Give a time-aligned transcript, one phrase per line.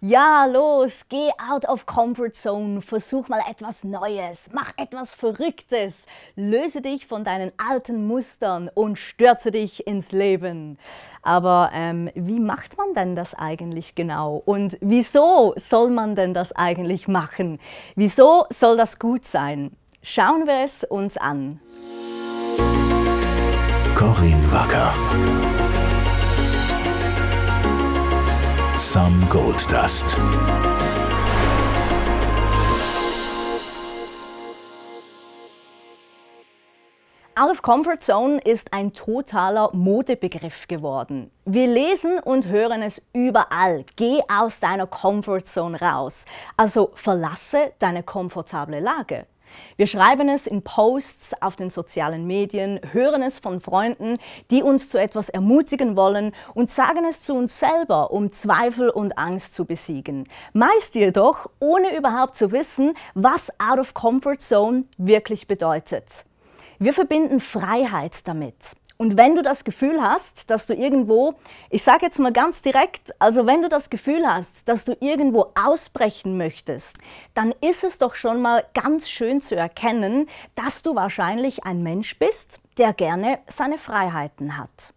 [0.00, 6.82] Ja, los, geh out of comfort zone, versuch mal etwas Neues, mach etwas Verrücktes, löse
[6.82, 10.78] dich von deinen alten Mustern und stürze dich ins Leben.
[11.22, 14.42] Aber ähm, wie macht man denn das eigentlich genau?
[14.44, 17.58] Und wieso soll man denn das eigentlich machen?
[17.94, 19.72] Wieso soll das gut sein?
[20.02, 21.58] Schauen wir es uns an.
[23.94, 24.92] Corinne Wacker.
[28.78, 30.18] Some Gold Dust.
[37.34, 41.30] Out of Comfort Zone ist ein totaler Modebegriff geworden.
[41.46, 43.86] Wir lesen und hören es überall.
[43.96, 46.26] Geh aus deiner Comfort Zone raus.
[46.58, 49.24] Also verlasse deine komfortable Lage.
[49.76, 54.18] Wir schreiben es in Posts auf den sozialen Medien, hören es von Freunden,
[54.50, 59.18] die uns zu etwas ermutigen wollen und sagen es zu uns selber, um Zweifel und
[59.18, 60.28] Angst zu besiegen.
[60.52, 66.04] Meist jedoch ohne überhaupt zu wissen, was Out of Comfort Zone wirklich bedeutet.
[66.78, 68.56] Wir verbinden Freiheit damit.
[68.98, 71.34] Und wenn du das Gefühl hast, dass du irgendwo,
[71.68, 75.52] ich sage jetzt mal ganz direkt, also wenn du das Gefühl hast, dass du irgendwo
[75.54, 76.96] ausbrechen möchtest,
[77.34, 82.18] dann ist es doch schon mal ganz schön zu erkennen, dass du wahrscheinlich ein Mensch
[82.18, 84.94] bist, der gerne seine Freiheiten hat.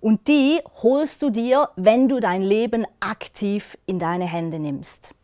[0.00, 5.14] Und die holst du dir, wenn du dein Leben aktiv in deine Hände nimmst.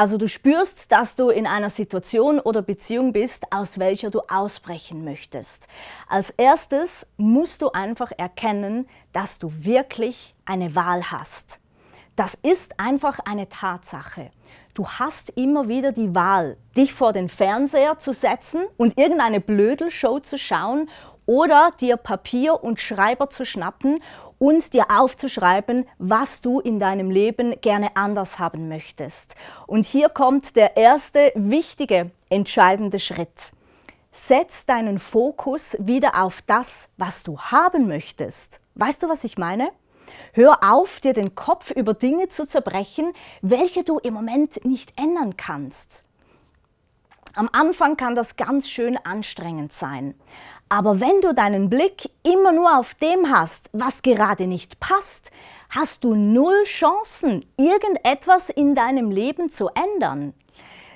[0.00, 5.04] Also du spürst, dass du in einer Situation oder Beziehung bist, aus welcher du ausbrechen
[5.04, 5.68] möchtest.
[6.08, 11.60] Als erstes musst du einfach erkennen, dass du wirklich eine Wahl hast.
[12.16, 14.30] Das ist einfach eine Tatsache.
[14.72, 20.20] Du hast immer wieder die Wahl, dich vor den Fernseher zu setzen und irgendeine Blödelshow
[20.20, 20.88] zu schauen
[21.30, 24.02] oder dir Papier und Schreiber zu schnappen
[24.38, 29.36] und dir aufzuschreiben, was du in deinem Leben gerne anders haben möchtest.
[29.68, 33.52] Und hier kommt der erste wichtige, entscheidende Schritt.
[34.10, 38.60] Setz deinen Fokus wieder auf das, was du haben möchtest.
[38.74, 39.70] Weißt du, was ich meine?
[40.32, 45.36] Hör auf, dir den Kopf über Dinge zu zerbrechen, welche du im Moment nicht ändern
[45.36, 46.04] kannst.
[47.34, 50.14] Am Anfang kann das ganz schön anstrengend sein.
[50.72, 55.32] Aber wenn du deinen Blick immer nur auf dem hast, was gerade nicht passt,
[55.68, 60.32] hast du null Chancen, irgendetwas in deinem Leben zu ändern.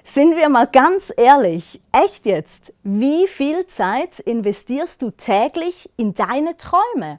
[0.04, 6.56] Sind wir mal ganz ehrlich, echt jetzt, wie viel Zeit investierst du täglich in deine
[6.56, 7.18] Träume?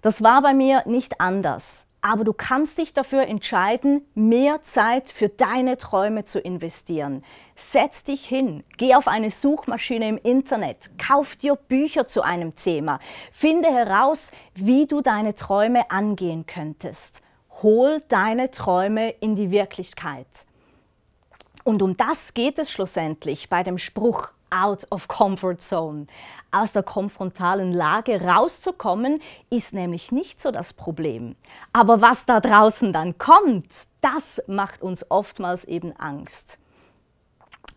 [0.00, 5.28] Das war bei mir nicht anders aber du kannst dich dafür entscheiden, mehr Zeit für
[5.28, 7.24] deine Träume zu investieren.
[7.58, 13.00] Setz dich hin, geh auf eine Suchmaschine im Internet, kauf dir Bücher zu einem Thema,
[13.32, 17.22] finde heraus, wie du deine Träume angehen könntest.
[17.62, 20.26] Hol deine Träume in die Wirklichkeit.
[21.64, 26.06] Und um das geht es schlussendlich bei dem Spruch out of comfort zone.
[26.50, 31.36] Aus der konfrontalen Lage rauszukommen, ist nämlich nicht so das Problem.
[31.72, 33.66] Aber was da draußen dann kommt,
[34.02, 36.58] das macht uns oftmals eben Angst.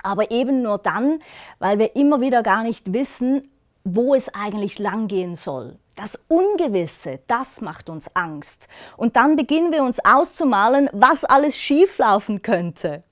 [0.01, 1.21] Aber eben nur dann,
[1.59, 3.49] weil wir immer wieder gar nicht wissen,
[3.83, 5.77] wo es eigentlich langgehen soll.
[5.95, 8.69] Das Ungewisse, das macht uns Angst.
[8.95, 13.03] Und dann beginnen wir uns auszumalen, was alles schieflaufen könnte.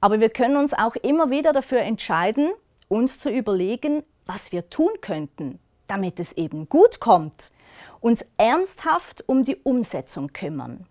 [0.00, 2.50] Aber wir können uns auch immer wieder dafür entscheiden,
[2.88, 7.50] uns zu überlegen, was wir tun könnten, damit es eben gut kommt,
[8.00, 10.86] uns ernsthaft um die Umsetzung kümmern.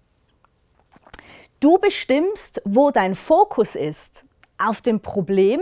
[1.60, 4.26] Du bestimmst, wo dein Fokus ist,
[4.57, 5.62] auf dem Problem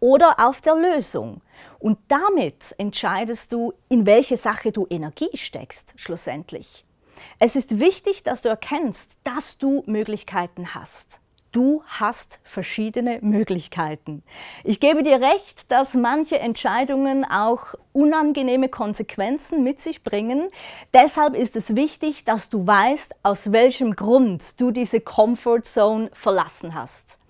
[0.00, 1.40] oder auf der Lösung.
[1.78, 6.84] Und damit entscheidest du, in welche Sache du Energie steckst, schlussendlich.
[7.38, 11.20] Es ist wichtig, dass du erkennst, dass du Möglichkeiten hast.
[11.52, 14.22] Du hast verschiedene Möglichkeiten.
[14.64, 20.48] Ich gebe dir recht, dass manche Entscheidungen auch unangenehme Konsequenzen mit sich bringen.
[20.94, 26.74] Deshalb ist es wichtig, dass du weißt, aus welchem Grund du diese Comfort Zone verlassen
[26.74, 27.20] hast.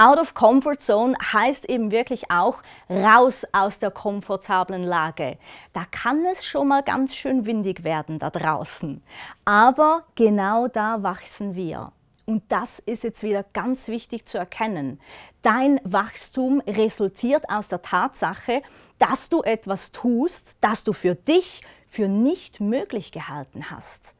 [0.00, 2.58] Out of Comfort Zone heißt eben wirklich auch
[2.88, 5.38] raus aus der komfortablen Lage.
[5.72, 9.02] Da kann es schon mal ganz schön windig werden da draußen.
[9.44, 11.90] Aber genau da wachsen wir.
[12.26, 15.00] Und das ist jetzt wieder ganz wichtig zu erkennen.
[15.42, 18.62] Dein Wachstum resultiert aus der Tatsache,
[19.00, 24.14] dass du etwas tust, das du für dich für nicht möglich gehalten hast.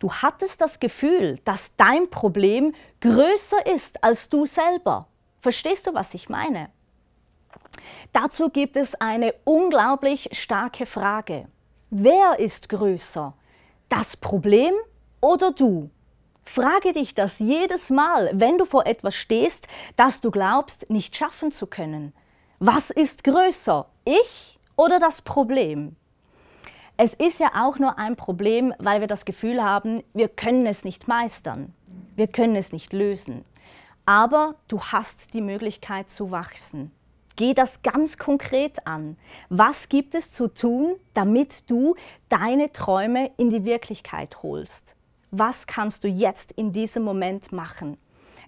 [0.00, 5.06] Du hattest das Gefühl, dass dein Problem größer ist als du selber.
[5.44, 6.70] Verstehst du, was ich meine?
[8.14, 11.48] Dazu gibt es eine unglaublich starke Frage.
[11.90, 13.34] Wer ist größer?
[13.90, 14.72] Das Problem
[15.20, 15.90] oder du?
[16.46, 21.52] Frage dich das jedes Mal, wenn du vor etwas stehst, das du glaubst, nicht schaffen
[21.52, 22.14] zu können.
[22.58, 25.94] Was ist größer, ich oder das Problem?
[26.96, 30.84] Es ist ja auch nur ein Problem, weil wir das Gefühl haben, wir können es
[30.84, 31.74] nicht meistern,
[32.16, 33.44] wir können es nicht lösen.
[34.06, 36.90] Aber du hast die Möglichkeit zu wachsen.
[37.36, 39.16] Geh das ganz konkret an.
[39.48, 41.96] Was gibt es zu tun, damit du
[42.28, 44.94] deine Träume in die Wirklichkeit holst?
[45.30, 47.96] Was kannst du jetzt in diesem Moment machen?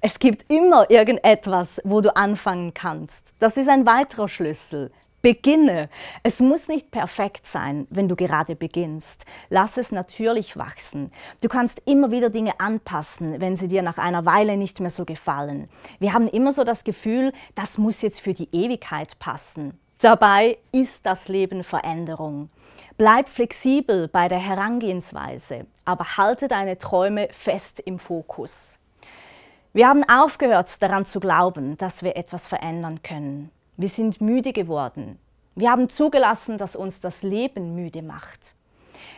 [0.01, 3.35] Es gibt immer irgendetwas, wo du anfangen kannst.
[3.41, 4.93] Das ist ein weiterer Schlüssel.
[5.27, 5.89] Beginne.
[6.23, 9.25] Es muss nicht perfekt sein, wenn du gerade beginnst.
[9.51, 11.11] Lass es natürlich wachsen.
[11.41, 15.05] Du kannst immer wieder Dinge anpassen, wenn sie dir nach einer Weile nicht mehr so
[15.05, 15.69] gefallen.
[15.99, 19.77] Wir haben immer so das Gefühl, das muss jetzt für die Ewigkeit passen.
[19.99, 22.49] Dabei ist das Leben Veränderung.
[22.97, 28.79] Bleib flexibel bei der Herangehensweise, aber halte deine Träume fest im Fokus.
[29.73, 33.51] Wir haben aufgehört daran zu glauben, dass wir etwas verändern können.
[33.77, 35.19] Wir sind müde geworden.
[35.55, 38.57] Wir haben zugelassen, dass uns das Leben müde macht.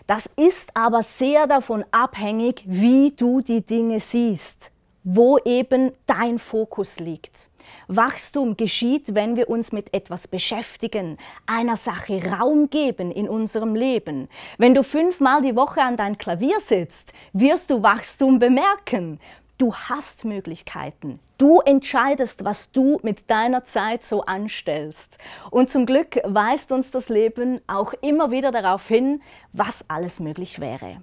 [0.06, 4.70] Das ist aber sehr davon abhängig, wie du die Dinge siehst,
[5.04, 7.50] wo eben dein Fokus liegt.
[7.86, 14.28] Wachstum geschieht, wenn wir uns mit etwas beschäftigen, einer Sache Raum geben in unserem Leben.
[14.56, 19.20] Wenn du fünfmal die Woche an dein Klavier sitzt, wirst du Wachstum bemerken.
[19.58, 21.18] Du hast Möglichkeiten.
[21.36, 25.18] Du entscheidest, was du mit deiner Zeit so anstellst.
[25.50, 29.20] Und zum Glück weist uns das Leben auch immer wieder darauf hin,
[29.52, 30.98] was alles möglich wäre.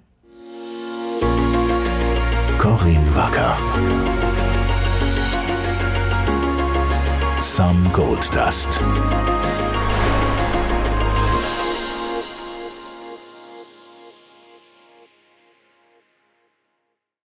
[2.56, 3.58] Corinne Wacker.
[7.40, 8.80] Some Gold Dust.